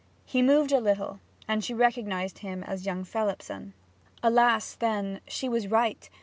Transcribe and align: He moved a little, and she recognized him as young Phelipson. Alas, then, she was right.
He 0.25 0.41
moved 0.41 0.71
a 0.71 0.79
little, 0.81 1.19
and 1.47 1.63
she 1.63 1.75
recognized 1.75 2.39
him 2.39 2.63
as 2.63 2.87
young 2.87 3.03
Phelipson. 3.03 3.73
Alas, 4.23 4.73
then, 4.73 5.21
she 5.27 5.47
was 5.47 5.67
right. 5.67 6.09